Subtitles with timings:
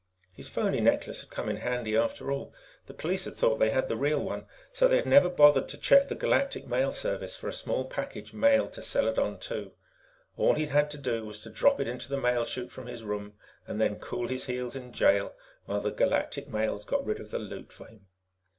[0.33, 2.55] His phony necklace had come in handy after all;
[2.87, 5.77] the police had thought they had the real one, so they had never bothered to
[5.77, 9.73] check the Galactic Mail Service for a small package mailed to Seladon II.
[10.37, 13.33] All he'd had to do was drop it into the mail chute from his room
[13.67, 15.35] and then cool his heels in jail
[15.65, 18.07] while the Galactic Mails got rid of the loot for him.